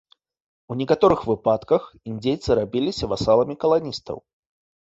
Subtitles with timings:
[0.71, 4.17] У некаторых выпадках індзейцы рабіліся васаламі каланістаў.